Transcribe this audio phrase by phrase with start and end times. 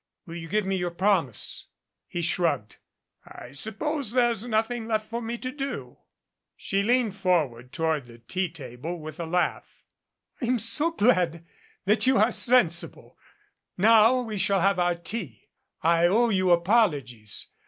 [0.25, 1.67] Will you give me your promise?"
[2.07, 2.77] He shrugged.
[3.27, 5.99] "I suppose there is nothing left for me to do."
[6.57, 9.83] 317 MADCAP She leaned forward toward the tea table with a laugh.
[10.41, 11.45] "I'm so glad
[11.85, 13.15] that you are sensible.
[13.77, 15.49] Now we shall have our tea.
[15.83, 17.49] I owe you apologies.